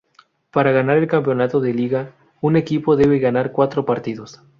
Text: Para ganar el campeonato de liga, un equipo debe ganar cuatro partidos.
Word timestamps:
Para 0.49 0.71
ganar 0.71 0.97
el 0.97 1.05
campeonato 1.05 1.59
de 1.61 1.75
liga, 1.75 2.11
un 2.41 2.55
equipo 2.55 2.95
debe 2.95 3.19
ganar 3.19 3.51
cuatro 3.51 3.85
partidos. 3.85 4.41